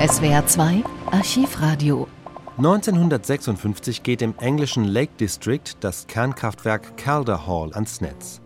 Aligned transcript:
SWR 0.00 0.46
2 0.46 0.82
Archivradio 1.10 2.08
1956 2.56 4.02
geht 4.02 4.22
im 4.22 4.34
englischen 4.38 4.84
Lake 4.84 5.12
District 5.20 5.60
das 5.80 6.06
Kernkraftwerk 6.06 6.96
Calder 6.96 7.46
Hall 7.46 7.74
ans 7.74 8.00
Netz. 8.00 8.40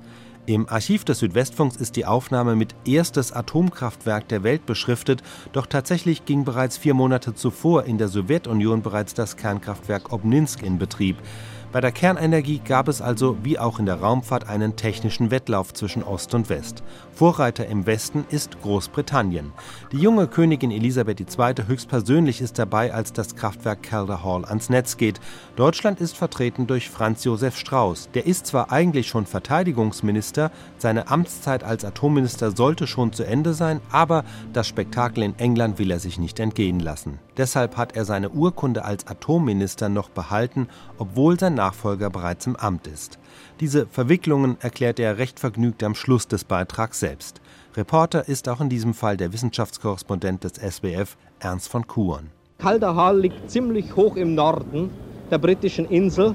Im 0.46 0.69
Archiv 0.69 1.04
des 1.04 1.21
Südwestfunks 1.21 1.77
ist 1.77 1.95
die 1.95 2.06
Aufnahme 2.06 2.56
mit 2.56 2.75
erstes 2.85 3.30
Atomkraftwerk 3.30 4.27
der 4.27 4.43
Welt 4.43 4.67
beschriftet, 4.67 5.22
doch 5.53 5.67
tatsächlich 5.67 6.25
ging 6.25 6.45
bereits 6.45 6.77
vier 6.77 6.95
Monate 6.95 7.35
zuvor 7.35 7.85
in 7.85 7.99
der 7.99 8.09
Sowjetunion 8.09 8.83
bereits 8.83 9.15
das 9.15 9.37
Kernkraftwerk 9.37 10.13
Obninsk 10.13 10.61
in 10.65 10.79
Betrieb. 10.79 11.19
Bei 11.75 11.81
der 11.81 11.91
Kernenergie 11.91 12.61
gab 12.65 12.87
es 12.87 13.03
also 13.03 13.37
wie 13.43 13.59
auch 13.59 13.81
in 13.81 13.87
der 13.87 13.97
Raumfahrt 13.97 14.49
einen 14.49 14.77
technischen 14.77 15.33
Wettlauf 15.33 15.75
zwischen 15.75 16.05
Ost 16.05 16.33
und 16.33 16.48
West. 16.48 16.84
Vorreiter 17.12 17.66
im 17.66 17.84
Westen 17.84 18.25
ist 18.30 18.62
Großbritannien. 18.62 19.52
Die 19.91 19.98
junge 19.98 20.29
Königin 20.29 20.71
Elisabeth 20.71 21.19
II. 21.19 21.66
höchstpersönlich 21.66 22.41
ist 22.41 22.61
dabei, 22.61 22.95
als 22.95 23.12
das 23.12 23.34
Kraftwerk 23.34 23.83
Calder 23.83 24.23
Hall 24.23 24.45
ans 24.45 24.71
Netz 24.71 24.97
geht. 24.97 25.21
Deutschland 25.57 26.01
ist 26.01 26.17
vertreten 26.17 26.69
durch 26.69 26.89
Franz 26.91 27.25
Josef 27.25 27.59
Strauß. 27.59 28.11
Der 28.15 28.25
ist 28.25 28.47
zwar 28.47 28.70
eigentlich 28.70 29.09
schon 29.09 29.27
Verteidigungsminister, 29.27 30.53
seine 30.79 31.09
Amtszeit 31.09 31.65
als 31.65 31.84
Atomminister 31.84 32.53
sollte 32.53 32.87
schon 32.87 33.12
zu 33.12 33.25
Ende 33.25 33.53
sein, 33.53 33.81
aber 33.91 34.25
das 34.53 34.69
Spektakel 34.69 35.25
in 35.25 35.37
England 35.41 35.81
will 35.81 35.91
er 35.91 35.98
sich 35.98 36.20
nicht 36.20 36.39
entgehen 36.39 36.79
lassen. 36.79 37.19
Deshalb 37.37 37.77
hat 37.77 37.97
er 37.97 38.05
seine 38.05 38.30
Urkunde 38.30 38.84
als 38.84 39.06
Atomminister 39.06 39.88
noch 39.88 40.09
behalten, 40.09 40.69
obwohl 40.98 41.38
sein 41.38 41.55
Nachfolger 41.55 42.11
bereits 42.11 42.47
im 42.47 42.56
Amt 42.56 42.87
ist. 42.87 43.19
Diese 43.61 43.87
Verwicklungen 43.87 44.56
erklärt 44.61 45.01
er 45.01 45.19
recht 45.19 45.41
vergnügt 45.41 45.83
am 45.83 45.95
Schluss 45.95 46.28
des 46.28 46.45
Beitrags 46.45 47.01
selbst. 47.01 47.41
Reporter 47.77 48.28
ist 48.28 48.48
auch 48.48 48.61
in 48.61 48.69
diesem 48.69 48.95
Fall 48.95 49.16
der 49.16 49.33
Wissenschaftskorrespondent 49.33 50.45
des 50.45 50.55
SWF, 50.55 51.16
Ernst 51.41 51.69
von 51.69 51.87
Kuhn. 51.87 52.30
Calder 52.59 52.95
Hall 52.95 53.20
liegt 53.20 53.51
ziemlich 53.51 53.97
hoch 53.97 54.16
im 54.16 54.34
Norden 54.34 54.91
der 55.31 55.39
britischen 55.39 55.87
Insel, 55.87 56.34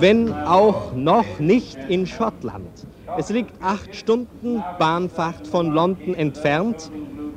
wenn 0.00 0.32
auch 0.32 0.92
noch 0.94 1.38
nicht 1.38 1.78
in 1.88 2.06
Schottland. 2.06 2.86
Es 3.18 3.30
liegt 3.30 3.52
acht 3.62 3.94
Stunden 3.94 4.62
Bahnfahrt 4.78 5.46
von 5.46 5.72
London 5.72 6.14
entfernt 6.14 6.90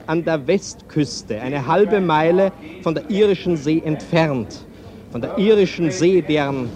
an 0.08 0.23
der 0.23 0.47
Westküste, 0.47 1.41
eine 1.41 1.67
halbe 1.67 1.99
Meile 1.99 2.52
von 2.81 2.95
der 2.95 3.09
irischen 3.09 3.58
See 3.58 3.81
entfernt. 3.83 4.66
Von 5.11 5.22
der 5.22 5.38
irischen 5.38 5.91
See, 5.91 6.22
deren 6.22 6.69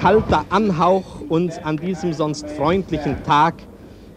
kalter 0.00 0.44
Anhauch 0.50 1.20
uns 1.28 1.58
an 1.58 1.76
diesem 1.76 2.12
sonst 2.12 2.48
freundlichen 2.50 3.22
Tag 3.24 3.54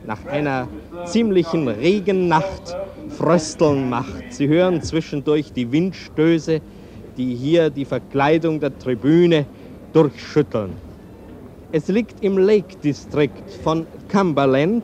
nach 0.06 0.26
einer 0.26 0.68
ziemlichen 1.06 1.68
Regennacht 1.68 2.76
frösteln 3.10 3.90
macht. 3.90 4.32
Sie 4.34 4.48
hören 4.48 4.82
zwischendurch 4.82 5.54
die 5.54 5.72
Windstöße, 5.72 6.62
die 7.18 7.36
hier 7.36 7.70
die 7.70 7.86
Verkleidung 7.86 8.60
der 8.60 8.78
Tribüne 8.78 9.46
durchschütteln. 9.94 10.89
Es 11.72 11.88
liegt 11.88 12.24
im 12.24 12.40
Lake 12.40 12.78
District 12.84 13.30
von 13.62 13.86
Cumberland, 14.08 14.84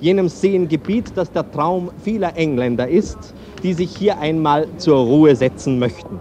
jenem 0.00 0.30
Seengebiet, 0.30 1.12
das 1.14 1.30
der 1.30 1.50
Traum 1.52 1.90
vieler 2.02 2.34
Engländer 2.36 2.88
ist, 2.88 3.34
die 3.62 3.74
sich 3.74 3.94
hier 3.94 4.18
einmal 4.18 4.66
zur 4.78 4.96
Ruhe 4.96 5.36
setzen 5.36 5.78
möchten. 5.78 6.18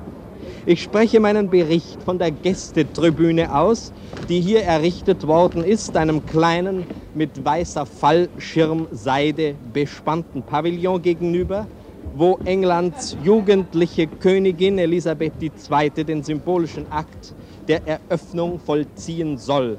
Ich 0.65 0.83
spreche 0.83 1.21
meinen 1.21 1.49
Bericht 1.49 2.03
von 2.03 2.19
der 2.19 2.31
Gästetribüne 2.31 3.55
aus, 3.55 3.93
die 4.27 4.41
hier 4.41 4.63
errichtet 4.63 5.25
worden 5.25 5.63
ist, 5.63 5.95
einem 5.95 6.25
kleinen, 6.25 6.85
mit 7.13 7.43
weißer 7.43 7.85
Fallschirmseide 7.85 9.55
bespannten 9.73 10.43
Pavillon 10.43 11.01
gegenüber, 11.01 11.67
wo 12.13 12.37
Englands 12.43 13.15
jugendliche 13.23 14.07
Königin 14.07 14.77
Elisabeth 14.77 15.33
II. 15.41 15.89
den 16.03 16.21
symbolischen 16.21 16.85
Akt 16.91 17.33
der 17.67 17.87
Eröffnung 17.87 18.59
vollziehen 18.59 19.37
soll, 19.37 19.77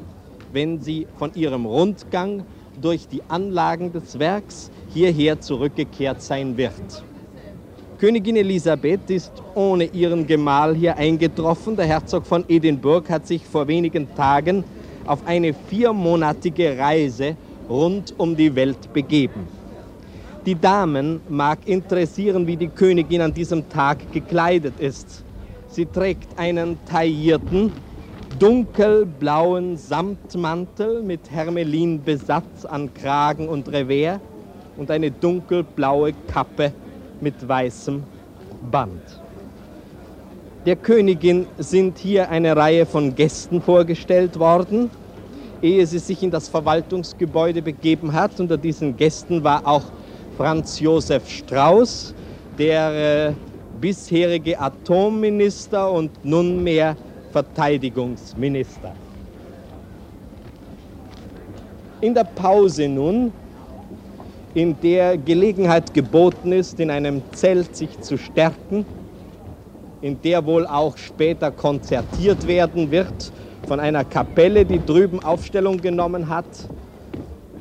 wenn 0.53 0.81
sie 0.81 1.07
von 1.19 1.33
ihrem 1.35 1.67
Rundgang 1.67 2.45
durch 2.81 3.09
die 3.09 3.23
Anlagen 3.29 3.93
des 3.93 4.19
Werks 4.19 4.71
hierher 4.89 5.41
zurückgekehrt 5.41 6.23
sein 6.23 6.57
wird. 6.57 7.05
Königin 7.99 8.37
Elisabeth 8.37 9.09
ist 9.11 9.33
ohne 9.55 9.85
ihren 9.85 10.27
Gemahl 10.27 10.75
hier 10.75 10.97
eingetroffen. 10.97 11.77
Der 11.77 11.87
Herzog 11.87 12.27
von 12.27 12.45
Edinburgh 12.49 13.09
hat 13.09 13.27
sich 13.27 13.47
vor 13.47 13.69
wenigen 13.69 14.13
Tagen 14.15 14.65
auf 15.07 15.25
eine 15.27 15.55
viermonatige 15.55 16.77
Reise 16.77 17.37
rund 17.69 18.13
um 18.19 18.37
die 18.37 18.55
Welt 18.55 18.93
begeben. 18.93 19.49
Die 20.45 20.57
Damen 20.57 21.21
mag 21.29 21.69
interessieren, 21.69 22.47
wie 22.49 22.57
die 22.57 22.69
Königin 22.69 23.21
an 23.21 23.33
diesem 23.33 23.69
Tag 23.69 24.11
gekleidet 24.11 24.81
ist. 24.81 25.25
Sie 25.69 25.87
trägt 25.87 26.37
einen 26.37 26.85
taillierten, 26.85 27.73
dunkelblauen 28.39 29.77
Samtmantel 29.77 31.03
mit 31.03 31.31
Hermelinbesatz 31.31 32.65
an 32.65 32.93
Kragen 32.95 33.49
und 33.49 33.71
Revers 33.71 34.21
und 34.77 34.91
eine 34.91 35.11
dunkelblaue 35.11 36.13
Kappe 36.33 36.73
mit 37.21 37.47
weißem 37.47 38.03
Band. 38.71 39.01
Der 40.65 40.77
Königin 40.77 41.47
sind 41.59 41.99
hier 41.99 42.31
eine 42.31 42.57
Reihe 42.57 42.87
von 42.87 43.15
Gästen 43.15 43.61
vorgestellt 43.61 44.39
worden, 44.39 44.91
ehe 45.61 45.87
sie 45.87 45.99
sich 45.99 46.23
in 46.23 46.31
das 46.31 46.49
Verwaltungsgebäude 46.49 47.63
begeben 47.63 48.13
hat. 48.13 48.39
Unter 48.39 48.57
diesen 48.57 48.97
Gästen 48.97 49.43
war 49.43 49.67
auch 49.67 49.85
Franz 50.37 50.79
Josef 50.79 51.29
Strauß, 51.29 52.15
der 52.59 53.29
äh, 53.31 53.33
bisherige 53.81 54.61
Atomminister 54.61 55.91
und 55.91 56.25
nunmehr 56.25 56.97
Verteidigungsminister. 57.33 58.95
In 62.01 62.15
der 62.15 62.25
Pause 62.25 62.89
nun, 62.89 63.33
in 64.55 64.79
der 64.81 65.17
Gelegenheit 65.17 65.95
geboten 65.95 66.53
ist, 66.53 66.79
in 66.79 66.91
einem 66.91 67.23
Zelt 67.33 67.75
sich 67.75 68.01
zu 68.01 68.19
stärken, 68.19 68.85
in 70.03 70.21
der 70.21 70.45
wohl 70.45 70.67
auch 70.67 70.99
später 70.99 71.51
konzertiert 71.51 72.47
werden 72.47 72.91
wird 72.91 73.33
von 73.65 73.81
einer 73.81 74.05
Kapelle, 74.05 74.67
die 74.67 74.85
drüben 74.85 75.21
Aufstellung 75.21 75.81
genommen 75.81 76.29
hat, 76.29 76.69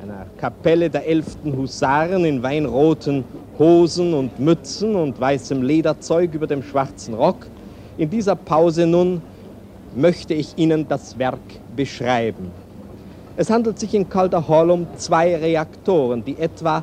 einer 0.02 0.26
Kapelle 0.36 0.90
der 0.90 1.06
11. 1.06 1.38
Husaren 1.44 2.24
in 2.24 2.42
weinroten 2.42 3.24
Hosen 3.58 4.12
und 4.12 4.38
Mützen 4.38 4.96
und 4.96 5.18
weißem 5.20 5.62
Lederzeug 5.62 6.34
über 6.34 6.46
dem 6.46 6.62
schwarzen 6.62 7.14
Rock. 7.14 7.46
In 7.96 8.10
dieser 8.10 8.34
Pause 8.34 8.86
nun 8.86 9.22
möchte 9.94 10.34
ich 10.34 10.56
Ihnen 10.56 10.88
das 10.88 11.18
Werk 11.18 11.40
beschreiben. 11.76 12.50
Es 13.36 13.50
handelt 13.50 13.78
sich 13.78 13.94
in 13.94 14.08
Calder 14.08 14.46
Hall 14.46 14.70
um 14.70 14.86
zwei 14.96 15.36
Reaktoren, 15.36 16.24
die 16.24 16.36
etwa 16.36 16.82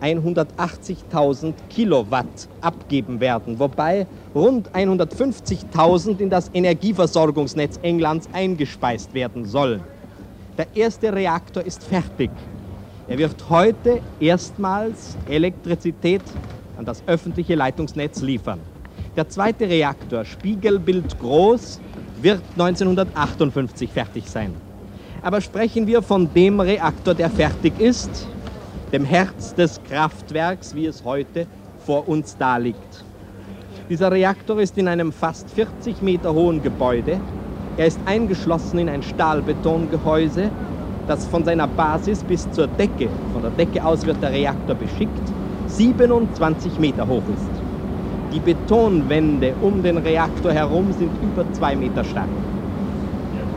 180.000 0.00 1.54
Kilowatt 1.70 2.48
abgeben 2.60 3.20
werden, 3.20 3.58
wobei 3.58 4.06
rund 4.34 4.70
150.000 4.70 6.20
in 6.20 6.30
das 6.30 6.50
Energieversorgungsnetz 6.54 7.78
Englands 7.82 8.28
eingespeist 8.32 9.12
werden 9.14 9.44
sollen. 9.44 9.82
Der 10.56 10.66
erste 10.74 11.12
Reaktor 11.12 11.62
ist 11.64 11.84
fertig. 11.84 12.30
Er 13.08 13.18
wird 13.18 13.48
heute 13.48 14.00
erstmals 14.20 15.16
Elektrizität 15.28 16.22
an 16.76 16.84
das 16.84 17.02
öffentliche 17.06 17.54
Leitungsnetz 17.54 18.20
liefern. 18.22 18.60
Der 19.16 19.28
zweite 19.28 19.68
Reaktor, 19.68 20.24
Spiegelbild 20.24 21.18
groß, 21.18 21.80
wird 22.22 22.42
1958 22.52 23.90
fertig 23.90 24.28
sein. 24.28 24.54
Aber 25.22 25.40
sprechen 25.40 25.86
wir 25.86 26.02
von 26.02 26.32
dem 26.32 26.60
Reaktor, 26.60 27.14
der 27.14 27.30
fertig 27.30 27.78
ist, 27.80 28.26
dem 28.92 29.04
Herz 29.04 29.54
des 29.54 29.80
Kraftwerks, 29.88 30.74
wie 30.74 30.86
es 30.86 31.04
heute 31.04 31.46
vor 31.84 32.08
uns 32.08 32.36
da 32.38 32.56
liegt. 32.56 33.04
Dieser 33.88 34.12
Reaktor 34.12 34.60
ist 34.60 34.76
in 34.76 34.86
einem 34.86 35.12
fast 35.12 35.48
40 35.50 36.02
Meter 36.02 36.34
hohen 36.34 36.62
Gebäude. 36.62 37.20
Er 37.76 37.86
ist 37.86 37.98
eingeschlossen 38.04 38.78
in 38.78 38.88
ein 38.88 39.02
Stahlbetongehäuse, 39.02 40.50
das 41.06 41.24
von 41.26 41.44
seiner 41.44 41.66
Basis 41.66 42.22
bis 42.22 42.50
zur 42.52 42.66
Decke, 42.66 43.08
von 43.32 43.42
der 43.42 43.50
Decke 43.52 43.84
aus 43.84 44.04
wird 44.04 44.20
der 44.22 44.32
Reaktor 44.32 44.74
beschickt, 44.74 45.22
27 45.68 46.78
Meter 46.78 47.06
hoch 47.06 47.22
ist. 47.28 47.57
Die 48.32 48.40
Betonwände 48.40 49.54
um 49.62 49.82
den 49.82 49.98
Reaktor 49.98 50.52
herum 50.52 50.92
sind 50.92 51.10
über 51.22 51.50
zwei 51.52 51.74
Meter 51.74 52.04
stark. 52.04 52.28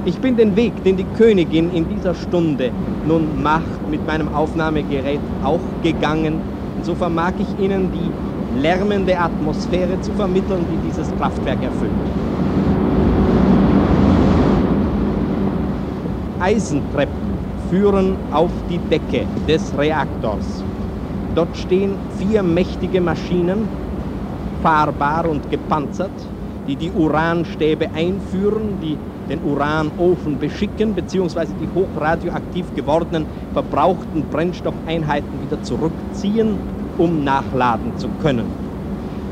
Ich 0.06 0.18
bin 0.18 0.36
den 0.36 0.56
Weg, 0.56 0.84
den 0.84 0.98
die 0.98 1.06
Königin 1.18 1.72
in 1.74 1.88
dieser 1.90 2.16
Stunde 2.16 2.72
nun 3.06 3.44
macht, 3.44 3.90
mit 3.90 4.06
meinem 4.08 4.34
Aufnahmegerät 4.34 5.20
auch 5.44 5.60
gegangen. 5.84 6.40
Und 6.78 6.86
so 6.86 6.96
vermag 6.96 7.34
ich 7.38 7.64
Ihnen 7.64 7.92
die 7.92 8.62
lärmende 8.62 9.18
Atmosphäre 9.20 10.00
zu 10.02 10.12
vermitteln, 10.14 10.66
die 10.72 10.88
dieses 10.88 11.14
Kraftwerk 11.18 11.62
erfüllt. 11.62 11.92
Eisentreppen 16.40 17.32
führen 17.70 18.16
auf 18.32 18.50
die 18.70 18.80
Decke 18.90 19.26
des 19.48 19.72
Reaktors. 19.78 20.64
Dort 21.36 21.56
stehen 21.56 21.94
vier 22.18 22.42
mächtige 22.42 23.00
Maschinen, 23.00 23.68
unbefahrbar 24.62 25.26
und 25.28 25.50
gepanzert, 25.50 26.32
die 26.68 26.78
die 26.78 26.92
Uranstäbe 26.92 27.94
einführen, 27.96 28.80
die 28.80 29.00
den 29.28 29.42
Uranofen 29.42 30.38
beschicken, 30.38 30.94
beziehungsweise 30.94 31.56
die 31.56 31.68
hochradioaktiv 31.70 32.74
gewordenen 32.74 33.28
verbrauchten 33.52 34.30
Brennstoffeinheiten 34.30 35.42
wieder 35.42 35.62
zurückziehen, 35.62 36.62
um 36.96 37.24
nachladen 37.24 37.96
zu 37.96 38.10
können. 38.12 38.54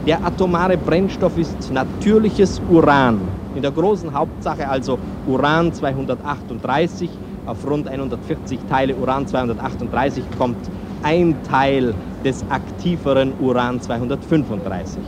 Der 0.05 0.25
atomare 0.25 0.77
Brennstoff 0.77 1.37
ist 1.37 1.69
natürliches 1.69 2.59
Uran, 2.67 3.35
in 3.53 3.61
der 3.61 3.71
großen 3.71 4.13
Hauptsache 4.13 4.67
also 4.67 4.99
Uran 5.25 5.73
238, 5.73 7.19
auf 7.45 7.63
rund 7.69 7.87
140 7.87 8.65
Teile 8.65 8.95
Uran 8.95 9.27
238 9.27 10.33
kommt 10.35 10.69
ein 11.01 11.43
Teil 11.43 11.95
des 12.23 12.43
aktiveren 12.49 13.33
Uran 13.39 13.81
235. 13.81 15.01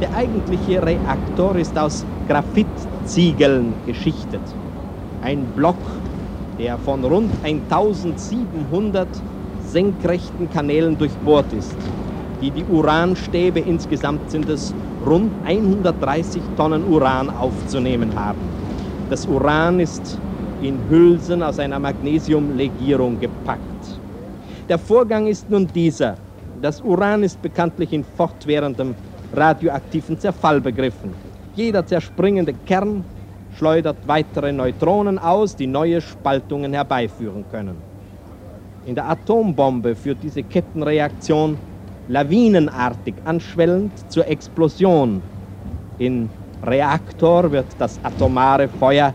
Der 0.00 0.14
eigentliche 0.14 0.80
Reaktor 0.84 1.56
ist 1.56 1.76
aus 1.76 2.06
Graphitziegeln 2.28 3.74
geschichtet. 3.86 4.40
Ein 5.22 5.44
Block, 5.56 5.76
der 6.58 6.78
von 6.78 7.04
rund 7.04 7.30
1700 7.42 9.08
senkrechten 9.66 10.48
Kanälen 10.50 10.96
durchbohrt 10.96 11.52
ist. 11.52 11.76
Die, 12.40 12.50
die 12.50 12.64
Uranstäbe 12.72 13.60
insgesamt 13.60 14.30
sind 14.30 14.48
es 14.48 14.72
rund 15.04 15.32
130 15.44 16.40
Tonnen 16.56 16.84
Uran 16.84 17.30
aufzunehmen 17.30 18.10
haben. 18.14 18.38
Das 19.10 19.26
Uran 19.26 19.80
ist 19.80 20.18
in 20.62 20.78
Hülsen 20.88 21.42
aus 21.42 21.58
einer 21.58 21.78
Magnesiumlegierung 21.78 23.18
gepackt. 23.18 23.67
Der 24.68 24.78
Vorgang 24.78 25.26
ist 25.26 25.48
nun 25.48 25.66
dieser. 25.74 26.18
Das 26.60 26.82
Uran 26.82 27.22
ist 27.22 27.40
bekanntlich 27.40 27.90
in 27.94 28.04
fortwährendem 28.04 28.94
radioaktiven 29.32 30.18
Zerfall 30.18 30.60
begriffen. 30.60 31.14
Jeder 31.54 31.86
zerspringende 31.86 32.52
Kern 32.52 33.06
schleudert 33.56 33.96
weitere 34.06 34.52
Neutronen 34.52 35.18
aus, 35.18 35.56
die 35.56 35.66
neue 35.66 36.02
Spaltungen 36.02 36.74
herbeiführen 36.74 37.46
können. 37.50 37.78
In 38.84 38.94
der 38.94 39.08
Atombombe 39.08 39.96
führt 39.96 40.22
diese 40.22 40.42
Kettenreaktion 40.42 41.58
lawinenartig 42.06 43.14
anschwellend 43.24 44.10
zur 44.10 44.26
Explosion. 44.26 45.22
Im 45.96 46.28
Reaktor 46.62 47.50
wird 47.52 47.68
das 47.78 48.04
atomare 48.04 48.68
Feuer 48.68 49.14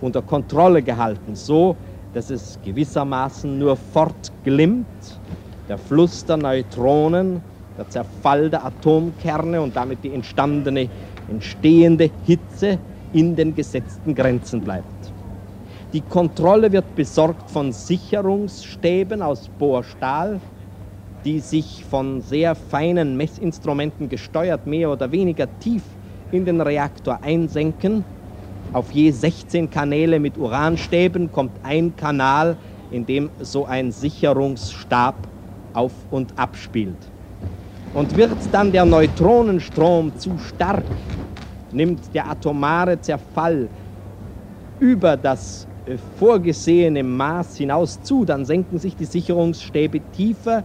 unter 0.00 0.22
Kontrolle 0.22 0.82
gehalten, 0.82 1.34
so 1.34 1.76
dass 2.14 2.30
es 2.30 2.60
gewissermaßen 2.62 3.58
nur 3.58 3.76
fortglimmt, 3.76 5.20
der 5.68 5.78
Fluss 5.78 6.24
der 6.24 6.36
Neutronen, 6.36 7.42
der 7.76 7.88
Zerfall 7.88 8.50
der 8.50 8.64
Atomkerne 8.64 9.60
und 9.60 9.74
damit 9.74 10.04
die 10.04 10.12
entstandene, 10.12 10.88
entstehende 11.26 12.08
Hitze 12.22 12.78
in 13.12 13.34
den 13.34 13.54
gesetzten 13.54 14.14
Grenzen 14.14 14.60
bleibt. 14.60 15.12
Die 15.92 16.02
Kontrolle 16.02 16.70
wird 16.70 16.94
besorgt 16.94 17.50
von 17.50 17.72
Sicherungsstäben 17.72 19.20
aus 19.20 19.48
Bohrstahl, 19.48 20.40
die 21.24 21.40
sich 21.40 21.84
von 21.84 22.20
sehr 22.20 22.54
feinen 22.54 23.16
Messinstrumenten 23.16 24.08
gesteuert 24.08 24.66
mehr 24.66 24.90
oder 24.90 25.10
weniger 25.10 25.58
tief 25.58 25.82
in 26.30 26.44
den 26.44 26.60
Reaktor 26.60 27.22
einsenken 27.22 28.04
auf 28.74 28.90
je 28.90 29.10
16 29.10 29.70
Kanäle 29.70 30.18
mit 30.18 30.36
Uranstäben 30.36 31.30
kommt 31.30 31.52
ein 31.62 31.94
Kanal, 31.96 32.56
in 32.90 33.06
dem 33.06 33.30
so 33.38 33.66
ein 33.66 33.92
Sicherungsstab 33.92 35.14
auf 35.72 35.92
und 36.10 36.36
abspielt. 36.36 36.96
Und 37.94 38.16
wird 38.16 38.52
dann 38.52 38.72
der 38.72 38.84
Neutronenstrom 38.84 40.18
zu 40.18 40.38
stark, 40.38 40.84
nimmt 41.70 42.12
der 42.14 42.28
atomare 42.28 43.00
Zerfall 43.00 43.68
über 44.80 45.16
das 45.16 45.68
äh, 45.86 45.96
vorgesehene 46.18 47.04
Maß 47.04 47.56
hinaus 47.56 48.02
zu, 48.02 48.24
dann 48.24 48.44
senken 48.44 48.78
sich 48.78 48.96
die 48.96 49.04
Sicherungsstäbe 49.04 50.00
tiefer 50.10 50.64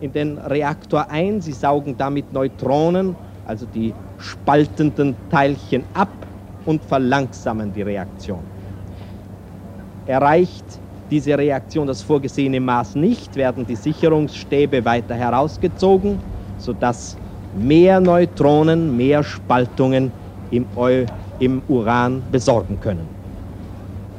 in 0.00 0.12
den 0.12 0.36
Reaktor 0.36 1.10
ein, 1.10 1.40
sie 1.40 1.52
saugen 1.52 1.96
damit 1.96 2.30
Neutronen, 2.30 3.16
also 3.46 3.64
die 3.64 3.94
spaltenden 4.18 5.16
Teilchen 5.30 5.84
ab 5.94 6.27
und 6.68 6.84
verlangsamen 6.84 7.72
die 7.72 7.80
Reaktion. 7.80 8.44
Erreicht 10.04 10.82
diese 11.10 11.38
Reaktion 11.38 11.86
das 11.86 12.02
vorgesehene 12.02 12.60
Maß 12.60 12.94
nicht, 12.96 13.36
werden 13.36 13.64
die 13.64 13.74
Sicherungsstäbe 13.74 14.84
weiter 14.84 15.14
herausgezogen, 15.14 16.20
sodass 16.58 17.16
mehr 17.54 18.00
Neutronen, 18.00 18.94
mehr 18.94 19.22
Spaltungen 19.22 20.12
im, 20.50 20.66
Eu 20.76 21.06
im 21.38 21.62
Uran 21.68 22.22
besorgen 22.30 22.78
können. 22.78 23.08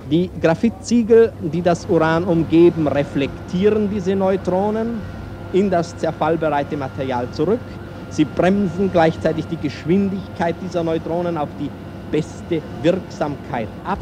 Die 0.10 0.32
Graphitsiegel, 0.40 1.34
die 1.40 1.62
das 1.62 1.86
Uran 1.86 2.24
umgeben, 2.24 2.88
reflektieren 2.88 3.92
diese 3.92 4.16
Neutronen 4.16 5.04
in 5.52 5.70
das 5.70 5.96
zerfallbereite 5.98 6.78
Material 6.78 7.30
zurück. 7.30 7.62
Sie 8.10 8.26
bremsen 8.26 8.90
gleichzeitig 8.90 9.46
die 9.46 9.60
Geschwindigkeit 9.60 10.60
dieser 10.60 10.84
Neutronen 10.84 11.38
auf 11.38 11.56
die 11.58 11.70
beste 12.12 12.62
Wirksamkeit 12.82 13.70
ab. 13.84 14.00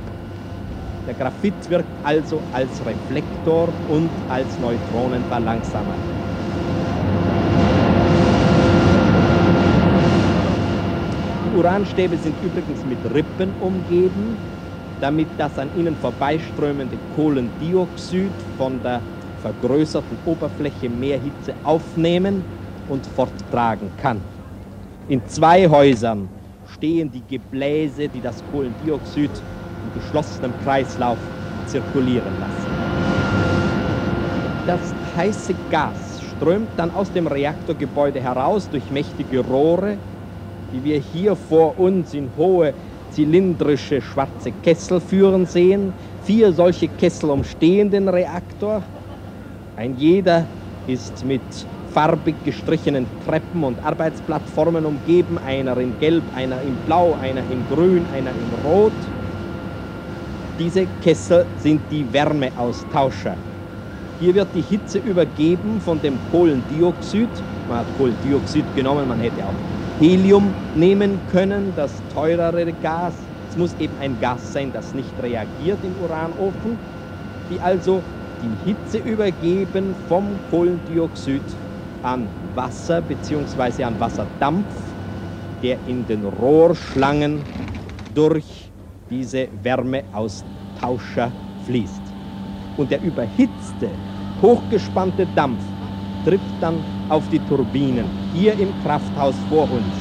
Der 1.06 1.14
Graphit 1.14 1.70
wirkt 1.70 2.04
also 2.04 2.42
als 2.52 2.86
Reflektor 2.86 3.74
und 3.88 4.12
als 4.28 4.60
Neutronenverlangsamer. 4.60 5.96
Die 11.46 11.50
Uranstäbe 11.52 12.18
sind 12.18 12.42
übrigens 12.44 12.84
mit 12.84 12.98
Rippen 13.14 13.54
umgeben, 13.54 14.38
damit 15.00 15.40
das 15.40 15.58
an 15.58 15.74
ihnen 15.76 15.96
vorbeiströmende 15.96 16.98
Kohlendioxid 17.16 18.32
von 18.58 18.82
der 18.82 19.02
vergrößerten 19.38 20.18
Oberfläche 20.26 20.90
mehr 20.90 21.18
Hitze 21.18 21.56
aufnehmen 21.64 22.44
und 22.88 23.06
forttragen 23.06 23.92
kann. 23.96 24.24
In 25.08 25.26
zwei 25.28 25.70
Häusern 25.70 26.37
stehen 26.78 27.12
die 27.12 27.24
Gebläse, 27.28 28.08
die 28.08 28.22
das 28.22 28.44
Kohlendioxid 28.52 29.32
im 29.84 30.00
geschlossenen 30.00 30.54
Kreislauf 30.64 31.18
zirkulieren 31.66 32.40
lassen. 32.40 32.78
Das 34.68 34.94
heiße 35.16 35.56
Gas 35.72 36.22
strömt 36.22 36.70
dann 36.78 36.92
aus 36.92 37.12
dem 37.12 37.26
Reaktorgebäude 37.26 38.22
heraus 38.22 38.70
durch 38.70 38.92
mächtige 38.92 39.40
Rohre, 39.40 39.98
die 40.72 40.84
wir 40.84 41.00
hier 41.00 41.36
vor 41.36 41.80
uns 41.80 42.14
in 42.14 42.30
hohe 42.38 42.76
zylindrische 43.12 44.02
schwarze 44.02 44.52
Kessel 44.52 45.00
führen 45.00 45.48
sehen. 45.48 45.94
Vier 46.22 46.52
solche 46.52 46.90
Kessel 46.90 47.32
umstehen 47.32 47.90
den 47.90 48.08
Reaktor. 48.08 48.84
Ein 49.78 49.96
jeder 49.96 50.46
ist 50.86 51.26
mit 51.26 51.42
farbig 51.90 52.44
gestrichenen 52.44 53.08
Treppen 53.20 53.64
und 53.64 53.84
Arbeitsplattformen 53.84 54.86
umgeben, 54.86 55.38
einer 55.38 55.78
in 55.78 55.98
Gelb, 55.98 56.36
einer 56.36 56.62
in 56.62 56.78
Blau, 56.78 57.16
einer 57.16 57.46
in 57.46 57.68
Grün, 57.68 58.06
einer 58.08 58.36
in 58.36 58.54
Rot. 58.54 58.92
Diese 60.60 60.88
Kessel 60.88 61.46
sind 61.58 61.92
die 61.92 62.12
Wärmeaustauscher. 62.14 63.38
Hier 64.20 64.34
wird 64.36 64.56
die 64.56 64.62
Hitze 64.62 64.98
übergeben 64.98 65.80
von 65.82 66.02
dem 66.02 66.20
Kohlendioxid. 66.32 67.30
Man 67.68 67.78
hat 67.78 67.94
Kohlendioxid 67.96 68.74
genommen, 68.74 69.08
man 69.08 69.20
hätte 69.20 69.46
auch 69.46 69.54
Helium 70.00 70.56
nehmen 70.74 71.28
können, 71.28 71.76
das 71.76 72.08
teurere 72.08 72.74
Gas. 72.74 73.14
Es 73.48 73.56
muss 73.56 73.74
eben 73.80 73.98
ein 73.98 74.20
Gas 74.20 74.52
sein, 74.52 74.72
das 74.72 74.94
nicht 74.94 75.20
reagiert 75.22 75.84
im 75.84 75.96
Uranofen, 75.96 76.80
die 77.50 77.62
also 77.62 78.04
die 78.42 78.56
Hitze 78.56 78.98
übergeben 78.98 79.96
vom 80.08 80.40
Kohlendioxid 80.50 81.42
an 82.08 82.30
Wasser 82.56 83.02
bzw. 83.02 83.84
an 83.84 84.00
Wasserdampf, 84.00 84.74
der 85.62 85.78
in 85.88 86.06
den 86.06 86.24
Rohrschlangen 86.24 87.44
durch 88.16 88.72
diese 89.10 89.50
Wärmeaustauscher 89.62 91.32
fließt. 91.66 92.02
Und 92.78 92.92
der 92.92 93.02
überhitzte, 93.02 93.90
hochgespannte 94.42 95.28
Dampf 95.36 95.64
trifft 96.24 96.56
dann 96.62 96.82
auf 97.10 97.28
die 97.30 97.40
Turbinen 97.40 98.06
hier 98.34 98.54
im 98.54 98.70
Krafthaus 98.84 99.36
vor 99.50 99.64
uns. 99.64 99.96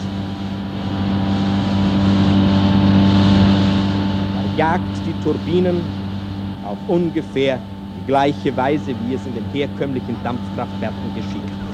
Da 4.35 4.57
jagt 4.57 4.97
die 5.05 5.25
Turbinen 5.25 5.81
auf 6.65 6.79
ungefähr 6.89 7.59
die 7.97 8.07
gleiche 8.07 8.57
Weise, 8.57 8.95
wie 9.07 9.15
es 9.15 9.27
in 9.27 9.35
den 9.35 9.45
herkömmlichen 9.53 10.17
Dampfkraftwerken 10.23 11.15
geschieht. 11.17 11.66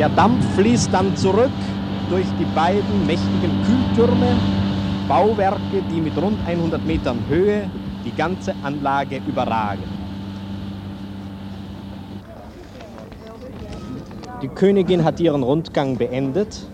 Der 0.00 0.08
Dampf 0.08 0.54
fließt 0.54 0.94
dann 0.94 1.14
zurück 1.14 1.50
durch 2.08 2.24
die 2.38 2.46
beiden 2.46 3.04
mächtigen 3.04 3.60
Kühltürme, 3.60 4.34
Bauwerke, 5.06 5.82
die 5.90 6.00
mit 6.00 6.16
rund 6.16 6.40
100 6.46 6.86
Metern 6.86 7.22
Höhe 7.28 7.68
die 8.02 8.12
ganze 8.12 8.54
Anlage 8.62 9.20
überragen. 9.26 9.84
Die 14.40 14.48
Königin 14.48 15.04
hat 15.04 15.20
ihren 15.20 15.42
Rundgang 15.42 15.98
beendet. 15.98 16.66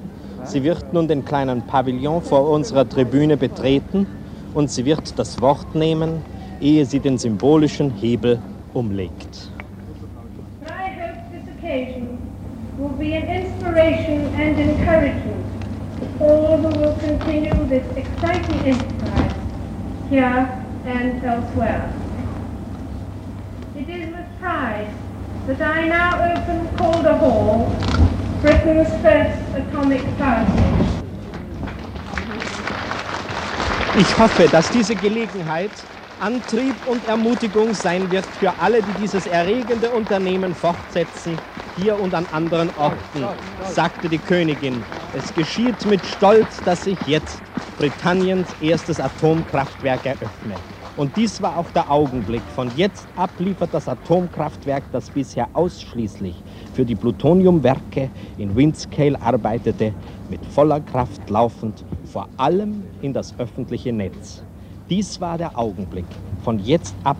Sie 0.44 0.62
wird 0.62 0.92
nun 0.92 1.08
den 1.08 1.24
kleinen 1.24 1.62
Pavillon 1.62 2.22
vor 2.22 2.48
unserer 2.48 2.88
Tribüne 2.88 3.36
betreten 3.36 4.06
und 4.54 4.70
sie 4.70 4.84
wird 4.84 5.18
das 5.18 5.40
Wort 5.40 5.74
nehmen, 5.74 6.22
ehe 6.60 6.86
sie 6.86 7.00
den 7.00 7.18
symbolischen 7.18 7.90
Hebel 7.90 8.38
umlegt. 8.72 9.50
Inspiration 13.76 14.34
and 14.34 14.58
encouragement 14.58 15.44
to 16.00 16.24
all 16.24 16.56
who 16.56 16.80
will 16.80 16.96
continue 16.96 17.66
this 17.66 17.86
exciting 17.96 18.60
enterprise 18.60 19.34
here 20.08 20.64
and 20.86 21.22
elsewhere. 21.22 21.92
It 23.76 23.88
is 23.88 24.14
with 24.14 24.38
pride 24.40 24.94
that 25.46 25.60
I 25.60 25.88
now 25.88 26.14
open 26.32 26.76
Calder 26.78 27.16
Hall, 27.18 27.66
Britain's 28.40 28.88
first 29.02 29.38
atomic 29.54 30.02
power 30.16 30.46
station. 30.46 30.86
Ich 33.98 34.18
hoffe, 34.18 34.46
dass 34.48 34.70
diese 34.70 34.94
Gelegenheit 34.94 35.70
Antrieb 36.18 36.74
und 36.86 37.06
Ermutigung 37.06 37.74
sein 37.74 38.10
wird 38.10 38.24
für 38.24 38.52
alle, 38.58 38.82
die 38.82 38.92
dieses 39.02 39.26
erregende 39.26 39.90
Unternehmen 39.90 40.54
fortsetzen, 40.54 41.38
hier 41.76 42.00
und 42.00 42.14
an 42.14 42.26
anderen 42.32 42.70
Orten, 42.78 43.26
sagte 43.62 44.08
die 44.08 44.18
Königin. 44.18 44.82
Es 45.12 45.34
geschieht 45.34 45.84
mit 45.86 46.04
Stolz, 46.06 46.62
dass 46.64 46.86
ich 46.86 46.98
jetzt 47.06 47.42
Britanniens 47.78 48.48
erstes 48.60 48.98
Atomkraftwerk 48.98 50.06
eröffne. 50.06 50.56
Und 50.96 51.14
dies 51.18 51.42
war 51.42 51.58
auch 51.58 51.70
der 51.70 51.90
Augenblick. 51.90 52.42
Von 52.54 52.70
jetzt 52.74 53.06
ab 53.16 53.30
liefert 53.38 53.74
das 53.74 53.86
Atomkraftwerk, 53.86 54.84
das 54.92 55.10
bisher 55.10 55.48
ausschließlich 55.52 56.34
für 56.72 56.86
die 56.86 56.94
Plutoniumwerke 56.94 58.10
in 58.38 58.56
Windscale 58.56 59.20
arbeitete, 59.20 59.92
mit 60.30 60.40
voller 60.46 60.80
Kraft 60.80 61.28
laufend, 61.28 61.84
vor 62.10 62.28
allem 62.38 62.84
in 63.02 63.12
das 63.12 63.38
öffentliche 63.38 63.92
Netz. 63.92 64.45
Dies 64.88 65.20
war 65.20 65.36
der 65.36 65.58
Augenblick. 65.58 66.06
Von 66.44 66.60
jetzt 66.60 66.94
ab 67.02 67.16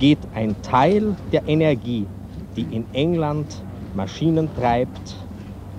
geht 0.00 0.18
ein 0.34 0.56
Teil 0.62 1.14
der 1.30 1.46
Energie, 1.46 2.04
die 2.56 2.74
in 2.74 2.84
England 2.92 3.62
Maschinen 3.94 4.50
treibt, 4.56 5.14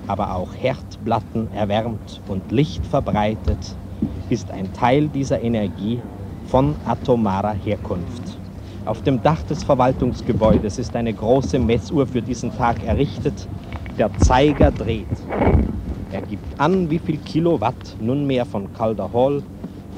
aber 0.07 0.35
auch 0.35 0.55
Herdplatten 0.55 1.51
erwärmt 1.53 2.21
und 2.29 2.49
Licht 2.51 2.85
verbreitet, 2.85 3.75
ist 4.29 4.49
ein 4.51 4.71
Teil 4.73 5.09
dieser 5.09 5.41
Energie 5.41 6.01
von 6.45 6.75
atomarer 6.85 7.53
Herkunft. 7.53 8.39
Auf 8.85 9.01
dem 9.01 9.21
Dach 9.21 9.43
des 9.43 9.65
Verwaltungsgebäudes 9.65 10.79
ist 10.79 10.95
eine 10.95 11.13
große 11.13 11.59
Messuhr 11.59 12.07
für 12.07 12.21
diesen 12.21 12.55
Tag 12.55 12.81
errichtet. 12.85 13.49
Der 13.97 14.17
Zeiger 14.17 14.71
dreht. 14.71 15.05
Er 16.13 16.21
gibt 16.21 16.57
an, 16.57 16.89
wie 16.89 16.99
viel 16.99 17.17
Kilowatt 17.17 17.97
nunmehr 17.99 18.45
von 18.45 18.73
Calder 18.73 19.11
Hall 19.11 19.43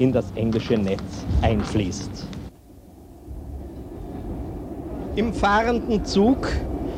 in 0.00 0.12
das 0.12 0.24
englische 0.34 0.74
Netz 0.74 1.00
einfließt. 1.42 2.10
Im 5.14 5.32
fahrenden 5.34 6.04
Zug 6.04 6.48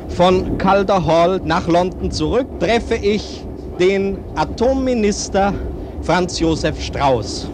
von 0.07 0.57
Calder 0.57 1.05
Hall 1.05 1.41
nach 1.43 1.67
London 1.67 2.11
zurück 2.11 2.47
treffe 2.59 2.95
ich 2.95 3.41
den 3.79 4.17
Atomminister 4.35 5.53
Franz 6.01 6.39
Josef 6.39 6.81
Strauß. 6.81 7.47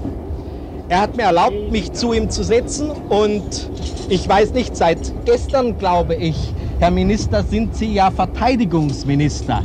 Er 0.90 1.02
hat 1.02 1.16
mir 1.16 1.24
erlaubt, 1.24 1.72
mich 1.72 1.94
zu 1.94 2.14
ihm 2.14 2.30
zu 2.30 2.44
setzen 2.44 2.92
und 3.10 3.44
ich 4.10 4.28
weiß 4.28 4.54
nicht, 4.54 4.76
seit 4.76 4.98
gestern 5.26 5.78
glaube 5.78 6.16
ich, 6.16 6.54
Herr 6.80 6.92
Minister, 6.92 7.44
sind 7.44 7.76
Sie 7.76 7.94
ja 7.94 8.10
Verteidigungsminister. 8.10 9.62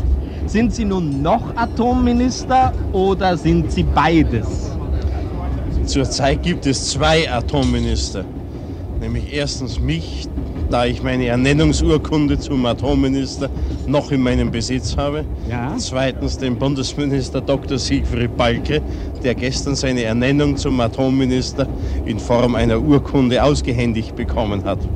Sind 0.47 0.75
Sie 0.75 0.85
nun 0.85 1.23
noch 1.23 1.57
Atomminister 1.57 2.73
oder 2.93 3.37
sind 3.37 3.73
Sie 3.73 3.83
beides? 3.83 4.74
Zurzeit 5.87 6.43
gibt 6.43 6.67
es 6.67 6.89
zwei 6.89 7.31
Atomminister. 7.31 8.27
Nämlich 9.01 9.33
erstens 9.33 9.81
mich, 9.81 10.27
da 10.71 10.87
ich 10.87 11.03
meine 11.03 11.27
Ernennungsurkunde 11.27 12.39
zum 12.39 12.65
Atomminister 12.65 13.51
noch 13.87 14.11
in 14.11 14.23
meinem 14.23 14.51
Besitz 14.51 14.97
habe. 14.97 15.27
Ja. 15.47 15.77
Zweitens 15.79 16.39
den 16.39 16.57
Bundesminister 16.57 17.43
Dr. 17.43 17.79
Siegfried 17.79 18.37
Balke, 18.37 18.83
der 19.23 19.35
gestern 19.35 19.77
seine 19.77 20.03
Ernennung 20.03 20.57
zum 20.57 20.81
Atomminister 20.81 21.69
in 22.05 22.19
Form 22.19 22.55
einer 22.55 22.81
Urkunde 22.81 23.43
ausgehändigt 23.43 24.15
bekommen 24.15 24.65
hat. 24.65 24.89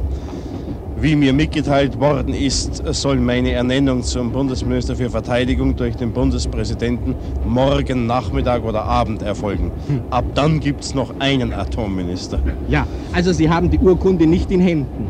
Wie 1.00 1.14
mir 1.14 1.32
mitgeteilt 1.32 2.00
worden 2.00 2.34
ist, 2.34 2.82
soll 2.94 3.16
meine 3.20 3.52
Ernennung 3.52 4.02
zum 4.02 4.32
Bundesminister 4.32 4.96
für 4.96 5.10
Verteidigung 5.10 5.76
durch 5.76 5.94
den 5.96 6.12
Bundespräsidenten 6.12 7.14
morgen 7.44 8.06
Nachmittag 8.06 8.64
oder 8.64 8.84
Abend 8.84 9.22
erfolgen. 9.22 9.70
Ab 10.10 10.24
dann 10.34 10.58
gibt 10.58 10.82
es 10.82 10.94
noch 10.94 11.14
einen 11.20 11.52
Atomminister. 11.52 12.40
Ja, 12.66 12.88
also 13.12 13.32
Sie 13.32 13.48
haben 13.48 13.70
die 13.70 13.78
Urkunde 13.78 14.26
nicht 14.26 14.50
in 14.50 14.60
Händen. 14.60 15.08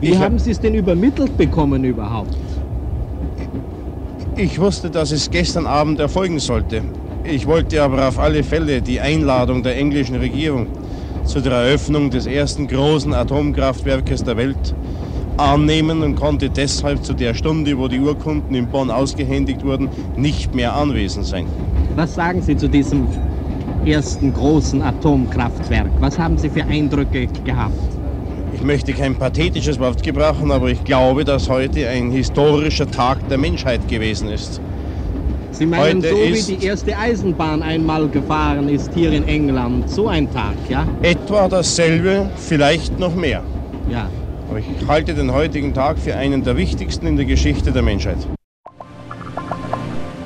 Wie 0.00 0.10
Ich 0.10 0.16
hab- 0.16 0.24
haben 0.24 0.38
Sie 0.38 0.50
es 0.50 0.60
denn 0.60 0.74
übermittelt 0.74 1.36
bekommen 1.38 1.84
überhaupt? 1.84 2.36
Ich 4.36 4.58
wusste, 4.58 4.90
dass 4.90 5.10
es 5.10 5.30
gestern 5.30 5.66
Abend 5.66 6.00
erfolgen 6.00 6.38
sollte. 6.38 6.82
Ich 7.22 7.46
wollte 7.46 7.82
aber 7.82 8.08
auf 8.08 8.18
alle 8.18 8.42
Fälle 8.44 8.82
die 8.82 9.00
Einladung 9.00 9.62
der 9.62 9.78
englischen 9.78 10.16
Regierung 10.16 10.68
zu 11.24 11.40
der 11.40 11.52
Eröffnung 11.52 12.10
des 12.10 12.26
ersten 12.26 12.66
großen 12.66 13.14
Atomkraftwerkes 13.14 14.22
der 14.24 14.36
Welt 14.36 14.74
annehmen 15.36 16.02
und 16.02 16.16
konnte 16.16 16.50
deshalb 16.50 17.04
zu 17.04 17.14
der 17.14 17.34
Stunde, 17.34 17.76
wo 17.76 17.88
die 17.88 18.00
Urkunden 18.00 18.54
in 18.54 18.66
Bonn 18.66 18.90
ausgehändigt 18.90 19.64
wurden, 19.64 19.88
nicht 20.16 20.54
mehr 20.54 20.74
anwesend 20.74 21.26
sein. 21.26 21.46
Was 21.96 22.14
sagen 22.14 22.42
Sie 22.42 22.56
zu 22.56 22.68
diesem 22.68 23.06
ersten 23.84 24.32
großen 24.32 24.82
Atomkraftwerk? 24.82 25.90
Was 26.00 26.18
haben 26.18 26.38
Sie 26.38 26.48
für 26.48 26.64
Eindrücke 26.64 27.28
gehabt? 27.44 27.74
Ich 28.52 28.62
möchte 28.62 28.92
kein 28.92 29.16
pathetisches 29.16 29.78
Wort 29.80 30.02
gebrauchen, 30.02 30.52
aber 30.52 30.70
ich 30.70 30.84
glaube, 30.84 31.24
dass 31.24 31.48
heute 31.48 31.88
ein 31.88 32.10
historischer 32.12 32.86
Tag 32.86 33.28
der 33.28 33.38
Menschheit 33.38 33.86
gewesen 33.88 34.28
ist. 34.28 34.60
Sie 35.50 35.66
meinen, 35.66 36.02
Heute 36.02 36.10
so 36.10 36.16
wie 36.16 36.56
die 36.56 36.64
erste 36.64 36.96
Eisenbahn 36.96 37.62
einmal 37.62 38.08
gefahren 38.08 38.68
ist 38.68 38.92
hier 38.94 39.12
in 39.12 39.26
England, 39.28 39.88
so 39.88 40.08
ein 40.08 40.30
Tag, 40.32 40.54
ja? 40.68 40.86
Etwa 41.02 41.48
dasselbe, 41.48 42.28
vielleicht 42.36 42.98
noch 42.98 43.14
mehr. 43.14 43.42
Ja. 43.88 44.08
Aber 44.48 44.58
ich 44.58 44.66
halte 44.86 45.14
den 45.14 45.32
heutigen 45.32 45.74
Tag 45.74 45.98
für 45.98 46.16
einen 46.16 46.44
der 46.44 46.56
wichtigsten 46.56 47.06
in 47.06 47.16
der 47.16 47.24
Geschichte 47.24 47.72
der 47.72 47.82
Menschheit. 47.82 48.18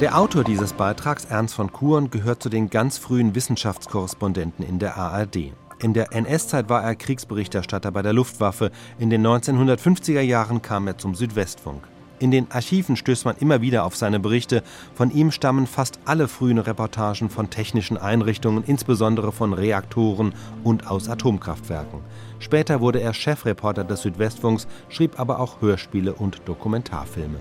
Der 0.00 0.16
Autor 0.16 0.44
dieses 0.44 0.74
Beitrags, 0.74 1.24
Ernst 1.24 1.54
von 1.54 1.72
Kuhn, 1.72 2.10
gehört 2.10 2.42
zu 2.42 2.48
den 2.48 2.70
ganz 2.70 2.98
frühen 2.98 3.34
Wissenschaftskorrespondenten 3.34 4.64
in 4.64 4.78
der 4.78 4.96
ARD. 4.96 5.52
In 5.80 5.92
der 5.92 6.12
NS-Zeit 6.12 6.68
war 6.68 6.82
er 6.82 6.94
Kriegsberichterstatter 6.94 7.90
bei 7.90 8.02
der 8.02 8.12
Luftwaffe. 8.12 8.70
In 8.98 9.10
den 9.10 9.26
1950er 9.26 10.20
Jahren 10.20 10.62
kam 10.62 10.86
er 10.86 10.98
zum 10.98 11.14
Südwestfunk. 11.14 11.82
In 12.20 12.30
den 12.30 12.50
Archiven 12.50 12.96
stößt 12.96 13.24
man 13.24 13.36
immer 13.36 13.60
wieder 13.60 13.84
auf 13.84 13.96
seine 13.96 14.18
Berichte. 14.18 14.62
Von 14.94 15.10
ihm 15.10 15.30
stammen 15.30 15.66
fast 15.66 16.00
alle 16.04 16.26
frühen 16.28 16.58
Reportagen 16.58 17.30
von 17.30 17.50
technischen 17.50 17.96
Einrichtungen, 17.96 18.64
insbesondere 18.66 19.32
von 19.32 19.52
Reaktoren 19.52 20.34
und 20.64 20.88
aus 20.88 21.08
Atomkraftwerken. 21.08 22.00
Später 22.40 22.80
wurde 22.80 23.00
er 23.00 23.14
Chefreporter 23.14 23.84
des 23.84 24.02
Südwestfunks, 24.02 24.66
schrieb 24.88 25.18
aber 25.20 25.40
auch 25.40 25.60
Hörspiele 25.60 26.12
und 26.12 26.42
Dokumentarfilme. 26.46 27.38